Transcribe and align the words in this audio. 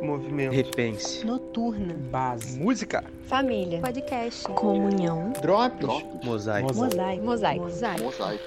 Movimento. 0.00 0.54
Repense. 0.54 1.24
Noturna. 1.26 1.94
Base. 2.10 2.58
Música. 2.58 3.04
Família. 3.26 3.80
Podcast. 3.80 4.44
Comunhão. 4.44 5.32
Drops. 5.42 6.04
Mosaico. 6.24 6.74
Mosaico. 6.74 7.24
Mosaico. 7.24 7.64
Mosaico. 8.04 8.44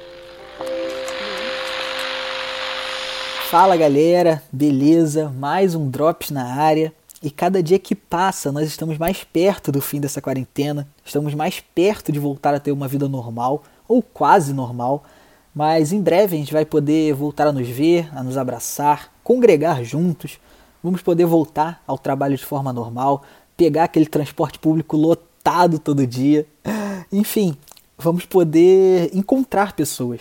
Fala 3.49 3.77
galera, 3.77 4.41
beleza? 4.51 5.29
Mais 5.29 5.75
um 5.75 5.87
Drops 5.87 6.31
na 6.31 6.55
área. 6.55 6.91
E 7.21 7.29
cada 7.29 7.61
dia 7.61 7.77
que 7.77 7.93
passa, 7.93 8.51
nós 8.51 8.67
estamos 8.67 8.97
mais 8.97 9.23
perto 9.23 9.71
do 9.71 9.79
fim 9.79 10.01
dessa 10.01 10.21
quarentena, 10.21 10.87
estamos 11.05 11.33
mais 11.33 11.59
perto 11.59 12.11
de 12.11 12.19
voltar 12.19 12.53
a 12.53 12.59
ter 12.59 12.71
uma 12.71 12.87
vida 12.87 13.07
normal, 13.07 13.63
ou 13.87 14.01
quase 14.01 14.53
normal. 14.53 15.03
Mas 15.55 15.93
em 15.93 16.01
breve 16.01 16.35
a 16.35 16.39
gente 16.39 16.51
vai 16.51 16.65
poder 16.65 17.13
voltar 17.13 17.47
a 17.47 17.51
nos 17.53 17.69
ver, 17.69 18.09
a 18.13 18.23
nos 18.23 18.37
abraçar, 18.37 19.09
congregar 19.23 19.83
juntos. 19.83 20.39
Vamos 20.83 21.01
poder 21.01 21.25
voltar 21.25 21.81
ao 21.87 21.97
trabalho 21.97 22.35
de 22.35 22.45
forma 22.45 22.73
normal, 22.73 23.23
pegar 23.55 23.85
aquele 23.85 24.05
transporte 24.05 24.59
público 24.59 24.97
lotado 24.97 25.79
todo 25.79 26.05
dia. 26.05 26.45
Enfim, 27.09 27.55
vamos 27.97 28.25
poder 28.25 29.09
encontrar 29.15 29.73
pessoas. 29.73 30.19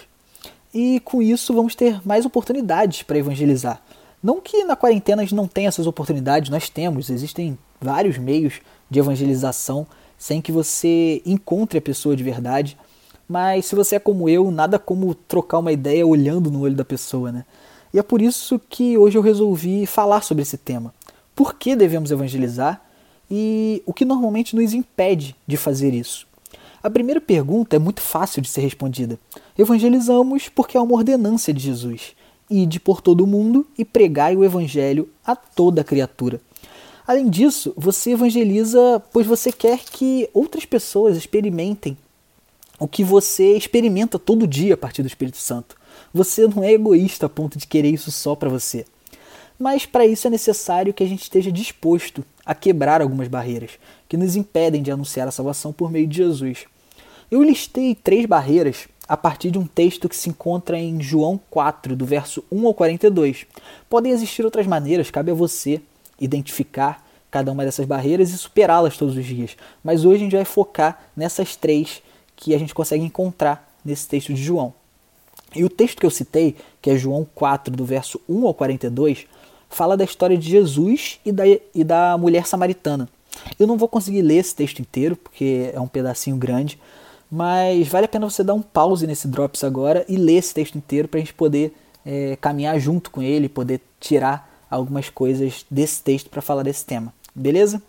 E 0.73 1.01
com 1.01 1.21
isso 1.21 1.53
vamos 1.53 1.75
ter 1.75 2.01
mais 2.07 2.25
oportunidades 2.25 3.03
para 3.03 3.19
evangelizar. 3.19 3.83
Não 4.23 4.41
que 4.41 4.63
na 4.65 4.77
quarentena 4.77 5.23
a 5.23 5.25
gente 5.25 5.35
não 5.35 5.49
tenha 5.49 5.69
essas 5.69 5.87
oportunidades, 5.87 6.49
nós 6.49 6.69
temos, 6.69 7.11
existem 7.11 7.59
vários 7.81 8.17
meios 8.17 8.61
de 8.89 9.01
evangelização 9.01 9.85
sem 10.17 10.41
que 10.41 10.53
você 10.53 11.21
encontre 11.27 11.79
a 11.79 11.83
pessoa 11.83 12.15
de 12.15 12.23
verdade. 12.23 12.79
Mas 13.29 13.67
se 13.67 13.75
você 13.75 13.97
é 13.97 13.99
como 13.99 14.29
eu, 14.29 14.51
nada 14.53 14.79
como 14.79 15.13
trocar 15.15 15.59
uma 15.59 15.73
ideia 15.73 16.07
olhando 16.07 16.53
no 16.53 16.61
olho 16.61 16.77
da 16.77 16.85
pessoa, 16.85 17.33
né? 17.33 17.45
E 17.93 17.99
é 17.99 18.03
por 18.03 18.23
isso 18.23 18.61
que 18.71 18.97
hoje 18.97 19.19
eu 19.19 19.23
resolvi 19.23 19.87
falar 19.87 20.23
sobre 20.23 20.43
esse 20.43 20.57
tema. 20.57 20.95
Por 21.35 21.55
que 21.55 21.77
devemos 21.77 22.11
evangelizar 22.11 22.83
e 23.31 23.83
o 23.87 23.93
que 23.93 24.05
normalmente 24.05 24.57
nos 24.57 24.73
impede 24.73 25.37
de 25.47 25.57
fazer 25.57 25.93
isso? 25.93 26.27
A 26.83 26.91
primeira 26.91 27.21
pergunta 27.21 27.77
é 27.77 27.79
muito 27.79 28.01
fácil 28.01 28.43
de 28.43 28.49
ser 28.49 28.63
respondida. 28.63 29.19
Evangelizamos 29.57 30.49
porque 30.49 30.77
é 30.77 30.81
uma 30.81 30.95
ordenança 30.95 31.53
de 31.53 31.61
Jesus. 31.61 32.15
Ide 32.51 32.81
por 32.81 33.01
todo 33.01 33.23
o 33.23 33.27
mundo 33.27 33.67
e 33.79 33.85
pregai 33.85 34.37
o 34.37 34.45
evangelho 34.45 35.09
a 35.25 35.37
toda 35.37 35.85
criatura. 35.85 36.41
Além 37.07 37.29
disso, 37.29 37.73
você 37.77 38.13
evangeliza 38.13 39.03
pois 39.13 39.27
você 39.27 39.53
quer 39.53 39.79
que 39.79 40.29
outras 40.33 40.65
pessoas 40.65 41.17
experimentem 41.17 41.97
o 42.79 42.89
que 42.89 43.05
você 43.05 43.57
experimenta 43.57 44.19
todo 44.19 44.47
dia 44.47 44.75
a 44.75 44.77
partir 44.77 45.03
do 45.03 45.09
Espírito 45.09 45.37
Santo. 45.37 45.77
Você 46.13 46.47
não 46.47 46.63
é 46.63 46.73
egoísta 46.73 47.27
a 47.27 47.29
ponto 47.29 47.59
de 47.59 47.67
querer 47.67 47.91
isso 47.91 48.11
só 48.11 48.35
para 48.35 48.49
você. 48.49 48.85
Mas 49.59 49.87
para 49.87 50.07
isso 50.07 50.27
é 50.27 50.31
necessário 50.31 50.93
que 50.93 51.05
a 51.05 51.07
gente 51.07 51.23
esteja 51.23 51.53
disposto 51.53 52.25
a 52.45 52.55
quebrar 52.55 53.01
algumas 53.01 53.29
barreiras 53.29 53.73
que 54.09 54.17
nos 54.17 54.35
impedem 54.35 54.83
de 54.83 54.91
anunciar 54.91 55.29
a 55.29 55.31
salvação 55.31 55.73
por 55.73 55.91
meio 55.91 56.07
de 56.07 56.17
Jesus. 56.17 56.65
Eu 57.31 57.43
listei 57.43 57.95
três 57.95 58.27
barreiras 58.27 58.89
a 59.09 59.17
partir 59.17 59.51
de 59.51 59.59
um 59.59 59.67
texto 59.67 60.09
que 60.09 60.17
se 60.17 60.29
encontra 60.29 60.79
em 60.79 61.01
João 61.01 61.41
4, 61.51 61.95
do 61.95 62.05
verso 62.05 62.45
1 62.51 62.67
ao 62.67 62.75
42. 62.75 63.47
Podem 63.89 64.13
existir 64.13 64.45
outras 64.45 64.67
maneiras, 64.67 65.11
cabe 65.11 65.31
a 65.31 65.35
você 65.35 65.81
identificar 66.21 67.07
cada 67.31 67.51
uma 67.51 67.65
dessas 67.65 67.87
barreiras 67.87 68.31
e 68.31 68.39
superá-las 68.39 68.97
todos 68.97 69.17
os 69.17 69.25
dias. 69.25 69.57
Mas 69.83 70.05
hoje 70.05 70.17
a 70.17 70.25
gente 70.25 70.37
vai 70.37 70.45
focar 70.45 71.05
nessas 71.17 71.57
três 71.57 72.03
que 72.37 72.55
a 72.55 72.59
gente 72.59 72.75
consegue 72.75 73.05
encontrar 73.05 73.75
nesse 73.85 74.07
texto 74.07 74.35
de 74.35 74.43
João. 74.43 74.75
E 75.55 75.65
o 75.65 75.69
texto 75.69 76.01
que 76.01 76.07
eu 76.07 76.11
citei, 76.11 76.57
que 76.81 76.91
é 76.91 76.97
João 76.97 77.27
4, 77.35 77.75
do 77.75 77.85
verso 77.85 78.21
1 78.29 78.47
ao 78.47 78.55
42, 78.55 79.27
fala 79.69 79.97
da 79.97 80.05
história 80.05 80.37
de 80.37 80.49
Jesus 80.49 81.19
e 81.25 81.33
da, 81.33 81.45
e 81.47 81.85
da 81.85 82.17
mulher 82.19 82.47
samaritana. 82.47 83.09
Eu 83.59 83.67
não 83.67 83.77
vou 83.77 83.89
conseguir 83.89 84.23
ler 84.23 84.37
esse 84.37 84.55
texto 84.55 84.81
inteiro, 84.81 85.17
porque 85.17 85.71
é 85.73 85.81
um 85.81 85.89
pedacinho 85.89 86.37
grande, 86.37 86.79
mas 87.31 87.89
vale 87.89 88.05
a 88.05 88.09
pena 88.09 88.29
você 88.29 88.45
dar 88.45 88.55
um 88.55 88.63
pause 88.63 89.07
nesse 89.07 89.27
Drops 89.27 89.65
agora 89.65 90.05
e 90.09 90.17
ler 90.17 90.35
esse 90.35 90.53
texto 90.53 90.77
inteiro 90.77 91.09
para 91.09 91.19
a 91.19 91.23
gente 91.23 91.35
poder 91.35 91.75
é, 92.05 92.37
caminhar 92.37 92.79
junto 92.79 93.11
com 93.11 93.23
ele, 93.23 93.49
poder 93.49 93.81
tirar 93.99 94.67
algumas 94.71 95.09
coisas 95.09 95.65
desse 95.71 96.03
texto 96.03 96.29
para 96.29 96.43
falar 96.43 96.63
desse 96.63 96.85
tema. 96.85 97.13
Beleza? 97.35 97.83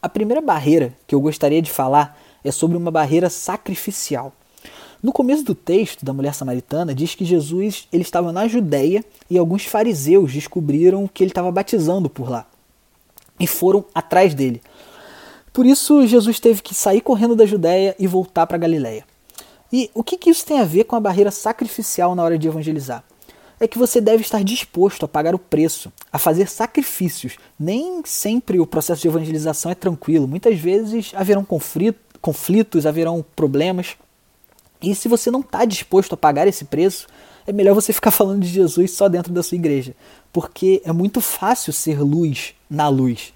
A 0.00 0.08
primeira 0.08 0.40
barreira 0.40 0.94
que 1.06 1.14
eu 1.14 1.20
gostaria 1.20 1.60
de 1.62 1.70
falar 1.70 2.18
é 2.42 2.50
sobre 2.50 2.76
uma 2.76 2.90
barreira 2.90 3.30
sacrificial. 3.30 4.32
No 5.02 5.12
começo 5.12 5.42
do 5.42 5.54
texto 5.54 6.04
da 6.04 6.12
mulher 6.12 6.32
samaritana 6.32 6.94
diz 6.94 7.16
que 7.16 7.24
Jesus 7.24 7.88
ele 7.92 8.02
estava 8.02 8.30
na 8.30 8.46
Judéia 8.46 9.04
e 9.28 9.36
alguns 9.36 9.64
fariseus 9.64 10.32
descobriram 10.32 11.08
que 11.12 11.24
ele 11.24 11.32
estava 11.32 11.50
batizando 11.50 12.08
por 12.08 12.30
lá 12.30 12.46
e 13.40 13.46
foram 13.46 13.84
atrás 13.92 14.32
dele. 14.32 14.62
Por 15.52 15.66
isso 15.66 16.06
Jesus 16.06 16.38
teve 16.38 16.62
que 16.62 16.72
sair 16.72 17.00
correndo 17.00 17.34
da 17.34 17.44
Judéia 17.44 17.96
e 17.98 18.06
voltar 18.06 18.46
para 18.46 18.56
Galiléia. 18.56 19.04
E 19.72 19.90
o 19.92 20.04
que, 20.04 20.16
que 20.16 20.30
isso 20.30 20.46
tem 20.46 20.60
a 20.60 20.64
ver 20.64 20.84
com 20.84 20.94
a 20.94 21.00
barreira 21.00 21.32
sacrificial 21.32 22.14
na 22.14 22.22
hora 22.22 22.38
de 22.38 22.46
evangelizar? 22.46 23.02
É 23.58 23.66
que 23.66 23.78
você 23.78 24.00
deve 24.00 24.22
estar 24.22 24.44
disposto 24.44 25.04
a 25.04 25.08
pagar 25.08 25.34
o 25.34 25.38
preço, 25.38 25.92
a 26.12 26.18
fazer 26.18 26.48
sacrifícios. 26.48 27.38
Nem 27.58 28.02
sempre 28.04 28.60
o 28.60 28.66
processo 28.66 29.02
de 29.02 29.08
evangelização 29.08 29.72
é 29.72 29.74
tranquilo. 29.74 30.28
Muitas 30.28 30.58
vezes 30.58 31.12
haverão 31.14 31.44
conflitos, 31.44 32.86
haverão 32.86 33.24
problemas. 33.34 33.96
E 34.82 34.94
se 34.94 35.08
você 35.08 35.30
não 35.30 35.40
está 35.40 35.64
disposto 35.64 36.14
a 36.14 36.16
pagar 36.16 36.48
esse 36.48 36.64
preço, 36.64 37.06
é 37.46 37.52
melhor 37.52 37.74
você 37.74 37.92
ficar 37.92 38.10
falando 38.10 38.42
de 38.42 38.48
Jesus 38.48 38.92
só 38.92 39.08
dentro 39.08 39.32
da 39.32 39.42
sua 39.42 39.56
igreja, 39.56 39.94
porque 40.32 40.82
é 40.84 40.92
muito 40.92 41.20
fácil 41.20 41.72
ser 41.72 42.00
luz 42.00 42.54
na 42.68 42.88
luz. 42.88 43.32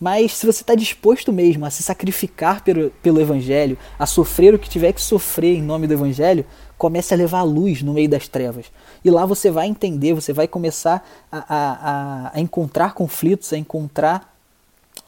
Mas 0.00 0.36
se 0.36 0.46
você 0.46 0.62
está 0.62 0.76
disposto 0.76 1.32
mesmo 1.32 1.66
a 1.66 1.70
se 1.70 1.82
sacrificar 1.82 2.62
pelo, 2.62 2.90
pelo 3.02 3.20
Evangelho, 3.20 3.76
a 3.98 4.06
sofrer 4.06 4.54
o 4.54 4.58
que 4.58 4.68
tiver 4.68 4.92
que 4.92 5.00
sofrer 5.00 5.56
em 5.56 5.62
nome 5.62 5.88
do 5.88 5.94
Evangelho, 5.94 6.46
comece 6.76 7.12
a 7.12 7.16
levar 7.16 7.40
a 7.40 7.42
luz 7.42 7.82
no 7.82 7.94
meio 7.94 8.08
das 8.08 8.28
trevas. 8.28 8.66
E 9.04 9.10
lá 9.10 9.26
você 9.26 9.50
vai 9.50 9.66
entender, 9.66 10.14
você 10.14 10.32
vai 10.32 10.46
começar 10.46 11.04
a, 11.32 11.38
a, 11.48 12.30
a 12.32 12.40
encontrar 12.40 12.94
conflitos, 12.94 13.52
a 13.52 13.58
encontrar 13.58 14.32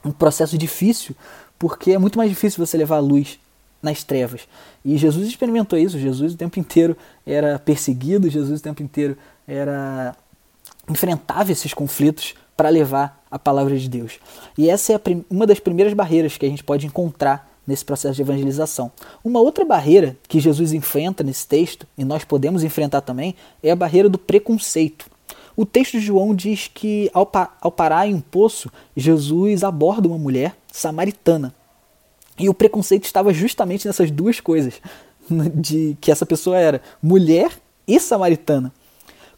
um 0.04 0.10
processo 0.10 0.58
difícil, 0.58 1.14
porque 1.56 1.92
é 1.92 1.98
muito 1.98 2.18
mais 2.18 2.28
difícil 2.28 2.64
você 2.64 2.76
levar 2.76 2.96
a 2.96 3.00
luz 3.00 3.38
nas 3.82 4.02
trevas. 4.02 4.42
E 4.84 4.96
Jesus 4.96 5.28
experimentou 5.28 5.78
isso. 5.78 5.98
Jesus 5.98 6.34
o 6.34 6.36
tempo 6.36 6.58
inteiro 6.58 6.96
era 7.26 7.58
perseguido, 7.58 8.30
Jesus 8.30 8.60
o 8.60 8.62
tempo 8.62 8.82
inteiro 8.82 9.16
era 9.46 10.14
enfrentava 10.88 11.52
esses 11.52 11.72
conflitos 11.72 12.34
para 12.56 12.68
levar 12.68 13.24
a 13.30 13.38
palavra 13.38 13.76
de 13.78 13.88
Deus. 13.88 14.18
E 14.58 14.68
essa 14.68 14.92
é 14.92 15.00
uma 15.30 15.46
das 15.46 15.60
primeiras 15.60 15.94
barreiras 15.94 16.36
que 16.36 16.44
a 16.44 16.48
gente 16.48 16.64
pode 16.64 16.86
encontrar 16.86 17.48
nesse 17.66 17.84
processo 17.84 18.16
de 18.16 18.22
evangelização. 18.22 18.90
Uma 19.24 19.40
outra 19.40 19.64
barreira 19.64 20.16
que 20.28 20.40
Jesus 20.40 20.72
enfrenta 20.72 21.22
nesse 21.22 21.46
texto, 21.46 21.86
e 21.96 22.04
nós 22.04 22.24
podemos 22.24 22.64
enfrentar 22.64 23.00
também, 23.00 23.34
é 23.62 23.70
a 23.70 23.76
barreira 23.76 24.08
do 24.08 24.18
preconceito. 24.18 25.06
O 25.56 25.64
texto 25.64 25.92
de 25.92 26.00
João 26.00 26.34
diz 26.34 26.68
que 26.72 27.10
ao, 27.14 27.24
pa 27.24 27.56
ao 27.60 27.70
parar 27.70 28.08
em 28.08 28.14
um 28.14 28.20
poço, 28.20 28.70
Jesus 28.96 29.62
aborda 29.62 30.08
uma 30.08 30.18
mulher 30.18 30.56
samaritana. 30.72 31.54
E 32.40 32.48
o 32.48 32.54
preconceito 32.54 33.04
estava 33.04 33.34
justamente 33.34 33.86
nessas 33.86 34.10
duas 34.10 34.40
coisas, 34.40 34.80
de 35.54 35.94
que 36.00 36.10
essa 36.10 36.24
pessoa 36.24 36.56
era 36.56 36.80
mulher 37.02 37.52
e 37.86 38.00
samaritana. 38.00 38.72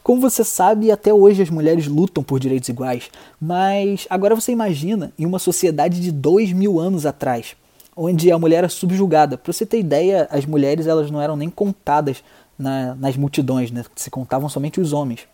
Como 0.04 0.20
você 0.20 0.44
sabe, 0.44 0.88
até 0.88 1.12
hoje 1.12 1.42
as 1.42 1.50
mulheres 1.50 1.88
lutam 1.88 2.22
por 2.22 2.38
direitos 2.38 2.68
iguais, 2.68 3.10
mas 3.40 4.06
agora 4.08 4.36
você 4.36 4.52
imagina 4.52 5.12
em 5.18 5.26
uma 5.26 5.40
sociedade 5.40 6.00
de 6.00 6.12
dois 6.12 6.52
mil 6.52 6.78
anos 6.78 7.04
atrás, 7.04 7.56
onde 7.96 8.30
a 8.30 8.38
mulher 8.38 8.58
era 8.58 8.68
subjugada. 8.68 9.36
Para 9.36 9.52
você 9.52 9.66
ter 9.66 9.80
ideia, 9.80 10.28
as 10.30 10.46
mulheres 10.46 10.86
elas 10.86 11.10
não 11.10 11.20
eram 11.20 11.34
nem 11.34 11.50
contadas 11.50 12.22
na, 12.56 12.94
nas 12.94 13.16
multidões, 13.16 13.72
né? 13.72 13.84
se 13.96 14.10
contavam 14.10 14.48
somente 14.48 14.80
os 14.80 14.92
homens. 14.92 15.26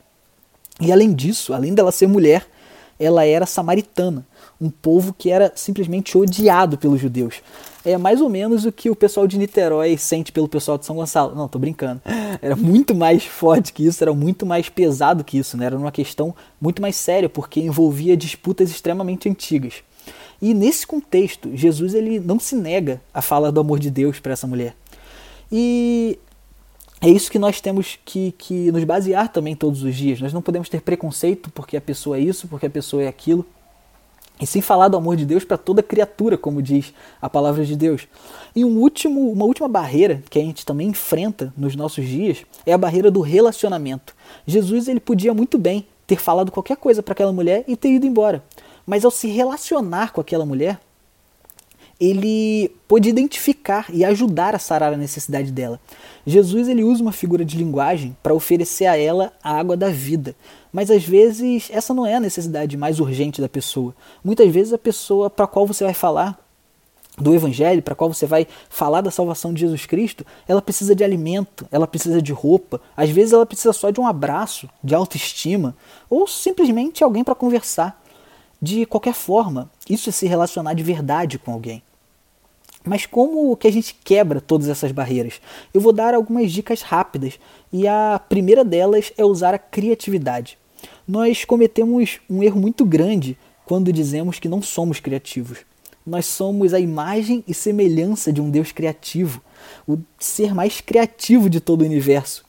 E 0.80 0.90
além 0.90 1.12
disso, 1.12 1.52
além 1.52 1.74
dela 1.74 1.92
ser 1.92 2.06
mulher, 2.06 2.46
ela 2.98 3.24
era 3.24 3.47
samaritana, 3.47 4.27
um 4.60 4.68
povo 4.71 5.15
que 5.16 5.30
era 5.30 5.53
simplesmente 5.54 6.18
odiado 6.18 6.77
pelos 6.77 7.00
judeus. 7.00 7.36
É 7.84 7.97
mais 7.97 8.21
ou 8.21 8.28
menos 8.28 8.65
o 8.65 8.72
que 8.72 8.91
o 8.91 8.97
pessoal 8.97 9.27
de 9.27 9.39
Niterói 9.39 9.97
sente 9.97 10.33
pelo 10.33 10.48
pessoal 10.48 10.77
de 10.77 10.84
São 10.84 10.97
Gonçalo. 10.97 11.34
Não, 11.34 11.48
tô 11.48 11.59
brincando. 11.59 12.03
Era 12.42 12.56
muito 12.56 12.95
mais 12.95 13.24
forte 13.24 13.72
que 13.72 13.86
isso, 13.86 14.03
era 14.04 14.12
muito 14.12 14.47
mais 14.47 14.68
pesado 14.68 15.24
que 15.24 15.39
isso, 15.39 15.56
né? 15.56 15.66
Era 15.66 15.77
uma 15.77 15.91
questão 15.91 16.34
muito 16.60 16.80
mais 16.80 16.95
séria, 16.95 17.28
porque 17.28 17.59
envolvia 17.59 18.16
disputas 18.16 18.71
extremamente 18.71 19.28
antigas. 19.28 19.83
E 20.41 20.54
nesse 20.54 20.86
contexto, 20.86 21.50
Jesus 21.54 21.95
ele 21.95 22.21
não 22.21 22.39
se 22.39 22.54
nega 22.54 23.00
a 23.12 23.21
falar 23.21 23.50
do 23.50 23.59
amor 23.59 23.80
de 23.80 23.91
Deus 23.91 24.21
para 24.21 24.33
essa 24.34 24.47
mulher. 24.47 24.77
E 25.50 26.18
é 27.00 27.09
isso 27.09 27.30
que 27.30 27.39
nós 27.39 27.60
temos 27.60 27.98
que, 28.04 28.33
que 28.33 28.72
nos 28.72 28.83
basear 28.83 29.28
também 29.28 29.54
todos 29.54 29.83
os 29.83 29.95
dias. 29.95 30.21
Nós 30.21 30.33
não 30.33 30.42
podemos 30.42 30.68
ter 30.68 30.80
preconceito 30.80 31.50
porque 31.50 31.77
a 31.77 31.80
pessoa 31.80 32.16
é 32.16 32.21
isso, 32.21 32.48
porque 32.48 32.66
a 32.66 32.71
pessoa 32.71 33.03
é 33.03 33.09
aquilo. 33.09 33.47
E 34.41 34.47
sem 34.47 34.62
falar 34.62 34.89
do 34.89 34.97
amor 34.97 35.16
de 35.16 35.27
Deus 35.27 35.45
para 35.45 35.56
toda 35.56 35.83
criatura, 35.83 36.39
como 36.39 36.62
diz 36.62 36.92
a 37.21 37.28
palavra 37.28 37.65
de 37.65 37.74
Deus. 37.77 38.06
E 38.54 38.65
um 38.65 38.78
último, 38.78 39.30
uma 39.33 39.45
última 39.45 39.68
barreira 39.68 40.22
que 40.30 40.39
a 40.39 40.42
gente 40.42 40.65
também 40.65 40.89
enfrenta 40.89 41.53
nos 41.56 41.74
nossos 41.74 42.06
dias 42.06 42.45
é 42.65 42.72
a 42.72 42.78
barreira 42.78 43.10
do 43.10 43.21
relacionamento. 43.21 44.15
Jesus 44.47 44.89
ele 44.89 45.00
podia 45.00 45.34
muito 45.34 45.59
bem 45.59 45.86
ter 46.06 46.16
falado 46.16 46.53
qualquer 46.53 46.77
coisa 46.77 47.03
para 47.03 47.12
aquela 47.12 47.33
mulher 47.33 47.65
e 47.66 47.77
ter 47.77 47.91
ido 47.91 48.06
embora. 48.06 48.42
Mas 48.86 49.04
ao 49.04 49.10
se 49.10 49.28
relacionar 49.28 50.12
com 50.12 50.21
aquela 50.21 50.47
mulher, 50.47 50.80
ele 52.00 52.71
pôde 52.86 53.09
identificar 53.09 53.86
e 53.92 54.04
ajudar 54.04 54.54
a 54.54 54.59
sarar 54.59 54.92
a 54.92 54.97
necessidade 54.97 55.50
dela. 55.50 55.80
Jesus 56.24 56.68
ele 56.68 56.84
usa 56.84 57.03
uma 57.03 57.12
figura 57.12 57.45
de 57.45 57.56
linguagem 57.56 58.16
para 58.22 58.34
oferecer 58.34 58.86
a 58.86 58.97
ela 58.97 59.33
a 59.42 59.59
água 59.59 59.77
da 59.77 59.89
vida, 59.89 60.36
mas 60.72 60.91
às 60.91 61.04
vezes 61.04 61.68
essa 61.72 61.92
não 61.92 62.06
é 62.06 62.15
a 62.15 62.21
necessidade 62.21 62.77
mais 62.77 63.00
urgente 63.00 63.41
da 63.41 63.48
pessoa. 63.48 63.95
Muitas 64.22 64.48
vezes 64.53 64.72
a 64.72 64.78
pessoa 64.78 65.28
para 65.28 65.47
qual 65.47 65.66
você 65.66 65.84
vai 65.84 65.95
falar 65.95 66.39
do 67.16 67.34
evangelho, 67.34 67.83
para 67.83 67.97
qual 67.97 68.12
você 68.12 68.27
vai 68.27 68.47
falar 68.68 69.00
da 69.00 69.10
salvação 69.10 69.53
de 69.53 69.60
Jesus 69.60 69.86
Cristo, 69.86 70.24
ela 70.47 70.62
precisa 70.62 70.95
de 70.95 71.03
alimento, 71.03 71.66
ela 71.71 71.86
precisa 71.86 72.22
de 72.22 72.33
roupa, 72.33 72.80
às 72.97 73.10
vezes 73.10 73.33
ela 73.33 73.45
precisa 73.45 73.72
só 73.72 73.91
de 73.91 74.00
um 74.00 74.06
abraço, 74.06 74.68
de 74.83 74.95
autoestima, 74.95 75.77
ou 76.09 76.28
simplesmente 76.28 77.03
alguém 77.03 77.24
para 77.24 77.34
conversar. 77.34 78.00
De 78.60 78.86
qualquer 78.86 79.15
forma, 79.15 79.71
isso 79.89 80.09
é 80.09 80.12
se 80.12 80.27
relacionar 80.27 80.74
de 80.74 80.83
verdade 80.83 81.39
com 81.39 81.53
alguém. 81.53 81.83
Mas 82.84 83.07
como 83.07 83.57
que 83.57 83.66
a 83.66 83.72
gente 83.72 83.95
quebra 84.04 84.41
todas 84.41 84.69
essas 84.69 84.92
barreiras? 84.92 85.41
Eu 85.75 85.80
vou 85.80 85.92
dar 85.92 86.15
algumas 86.15 86.53
dicas 86.53 86.83
rápidas 86.83 87.39
e 87.72 87.86
a 87.86 88.21
primeira 88.28 88.65
delas 88.65 89.13
é 89.16 89.25
usar 89.25 89.54
a 89.54 89.59
criatividade. 89.59 90.57
Nós 91.07 91.45
cometemos 91.45 92.21
um 92.28 92.42
erro 92.42 92.60
muito 92.60 92.84
grande 92.84 93.36
quando 93.65 93.92
dizemos 93.92 94.39
que 94.39 94.48
não 94.48 94.63
somos 94.63 95.01
criativos. 95.01 95.59
Nós 96.07 96.25
somos 96.25 96.72
a 96.72 96.80
imagem 96.80 97.45
e 97.47 97.53
semelhança 97.53 98.33
de 98.33 98.41
um 98.41 98.51
Deus 98.51 98.72
criativo, 98.72 99.42
o 99.86 99.98
ser 100.19 100.54
mais 100.54 100.81
criativo 100.81 101.51
de 101.51 101.60
todo 101.60 101.83
o 101.83 101.84
universo. 101.84 102.45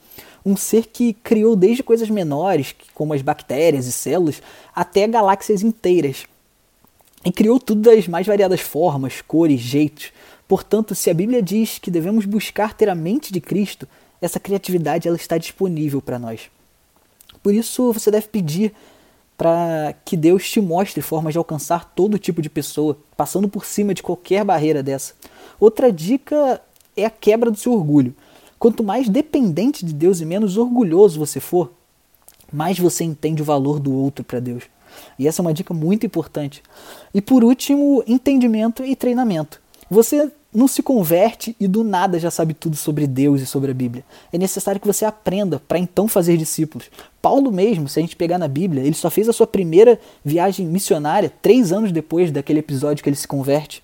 Um 0.46 0.56
ser 0.56 0.86
que 0.86 1.12
criou 1.12 1.56
desde 1.58 1.84
coisas 1.84 2.10
menores, 2.10 2.74
como 2.94 3.14
as 3.14 3.22
bactérias 3.22 3.86
e 3.86 3.92
células, 3.92 4.42
até 4.74 5.06
galáxias 5.08 5.62
inteiras. 5.62 6.25
E 7.25 7.32
criou 7.32 7.60
tudo 7.60 7.82
das 7.82 8.08
mais 8.08 8.25
variadas 8.25 8.62
formas, 8.62 9.22
cores, 9.22 9.60
jeitos. 9.60 10.14
Portanto, 10.50 10.96
se 10.96 11.12
a 11.12 11.13
Bíblia 11.13 11.44
diz 11.44 11.78
que 11.78 11.92
devemos 11.92 12.25
buscar 12.25 12.74
ter 12.74 12.90
a 12.90 12.96
mente 12.96 13.31
de 13.31 13.40
Cristo, 13.40 13.88
essa 14.19 14.40
criatividade 14.40 15.07
ela 15.07 15.16
está 15.16 15.38
disponível 15.38 16.01
para 16.01 16.18
nós. 16.18 16.50
Por 17.44 17.54
isso, 17.54 17.94
você 17.94 18.10
deve 18.10 18.28
pedir 18.30 18.74
para 19.38 19.94
que 20.04 20.18
Deus 20.18 20.50
te 20.50 20.60
mostre 20.60 21.04
formas 21.04 21.34
de 21.34 21.38
alcançar 21.38 21.94
todo 21.94 22.18
tipo 22.18 22.42
de 22.42 22.50
pessoa, 22.50 22.98
passando 23.16 23.48
por 23.48 23.63
cima 23.63 23.94
de 23.94 24.01
qualquer 24.01 24.44
barreira 24.44 24.81
dessa. 24.81 25.13
Outra 25.60 25.94
dica 25.94 26.60
é 26.98 27.06
a 27.06 27.12
quebra 27.12 27.51
do 27.51 27.57
seu 27.57 27.72
orgulho. 27.72 28.16
Quanto 28.57 28.84
mais 28.84 29.07
dependente 29.07 29.86
de 29.86 29.94
Deus 29.94 30.19
e 30.19 30.25
menos 30.25 30.57
orgulhoso 30.57 31.19
você 31.19 31.40
for, 31.40 31.72
mais 32.51 32.80
você 32.80 33.04
entende 33.04 33.44
o 33.44 33.46
valor 33.46 33.80
do 33.80 33.94
outro 33.94 34.25
para 34.25 34.40
Deus. 34.40 34.63
E 35.19 35.28
essa 35.28 35.42
é 35.42 35.44
uma 35.44 35.54
dica 35.54 35.75
muito 35.75 36.07
importante. 36.07 36.63
E 37.13 37.22
por 37.22 37.44
último, 37.44 38.04
entendimento 38.07 38.84
e 38.84 38.96
treinamento. 38.96 39.62
Você 39.92 40.31
não 40.54 40.68
se 40.68 40.81
converte 40.81 41.56
e 41.60 41.68
do 41.68 41.84
nada 41.84 42.19
já 42.19 42.31
sabe 42.31 42.54
tudo 42.54 42.75
sobre 42.75 43.06
Deus 43.06 43.42
e 43.42 43.46
sobre 43.46 43.69
a 43.69 43.74
Bíblia. 43.74 44.04
É 44.34 44.38
necessário 44.38 44.81
que 44.81 44.88
você 44.88 45.06
aprenda 45.06 45.62
para 45.68 45.78
então 45.78 46.07
fazer 46.07 46.38
discípulos. 46.38 46.90
Paulo 47.22 47.51
mesmo, 47.51 47.88
se 47.88 48.00
a 48.00 48.01
gente 48.01 48.16
pegar 48.16 48.40
na 48.40 48.48
Bíblia, 48.48 48.84
ele 48.84 48.96
só 48.96 49.10
fez 49.12 49.30
a 49.30 49.34
sua 49.34 49.46
primeira 49.46 50.00
viagem 50.25 50.66
missionária 50.66 51.31
três 51.42 51.72
anos 51.72 51.92
depois 51.92 52.31
daquele 52.31 52.60
episódio 52.60 53.04
que 53.04 53.10
ele 53.10 53.16
se 53.16 53.28
converte. 53.28 53.84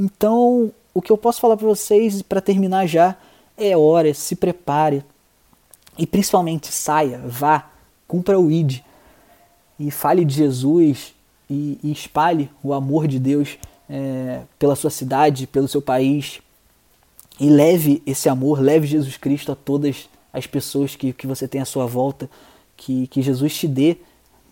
Então, 0.00 0.72
o 0.94 1.02
que 1.02 1.12
eu 1.12 1.18
posso 1.18 1.40
falar 1.40 1.56
para 1.56 1.66
vocês 1.66 2.22
para 2.22 2.40
terminar 2.40 2.86
já 2.86 3.14
é 3.56 3.76
hora, 3.76 4.14
se 4.14 4.34
prepare 4.34 5.04
e 5.98 6.06
principalmente 6.06 6.72
saia, 6.72 7.20
vá, 7.26 7.68
cumpra 8.06 8.38
o 8.38 8.50
ID 8.50 8.80
e 9.78 9.90
fale 9.90 10.24
de 10.24 10.34
Jesus 10.34 11.14
e, 11.50 11.78
e 11.82 11.92
espalhe 11.92 12.50
o 12.62 12.72
amor 12.72 13.06
de 13.06 13.18
Deus 13.18 13.58
é, 13.88 14.42
pela 14.58 14.76
sua 14.76 14.90
cidade, 14.90 15.46
pelo 15.46 15.68
seu 15.68 15.82
país. 15.82 16.40
E 17.40 17.48
leve 17.48 18.02
esse 18.04 18.28
amor, 18.28 18.60
leve 18.60 18.86
Jesus 18.86 19.16
Cristo 19.16 19.52
a 19.52 19.56
todas 19.56 20.08
as 20.32 20.46
pessoas 20.46 20.96
que, 20.96 21.12
que 21.12 21.26
você 21.26 21.46
tem 21.46 21.60
à 21.60 21.64
sua 21.64 21.86
volta. 21.86 22.28
Que, 22.76 23.06
que 23.08 23.22
Jesus 23.22 23.56
te 23.56 23.66
dê 23.66 23.96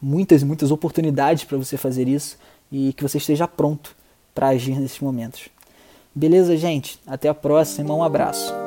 muitas 0.01 0.43
muitas 0.43 0.71
oportunidades 0.71 1.45
para 1.45 1.57
você 1.57 1.77
fazer 1.77 2.09
isso 2.09 2.37
e 2.71 2.93
que 2.93 3.03
você 3.03 3.19
esteja 3.19 3.47
pronto 3.47 3.95
para 4.35 4.49
agir 4.49 4.79
nesses 4.79 5.01
momentos. 5.01 5.49
Beleza, 6.15 6.57
gente? 6.57 6.99
Até 7.07 7.29
a 7.29 7.35
próxima. 7.35 7.95
Um 7.95 8.03
abraço. 8.03 8.66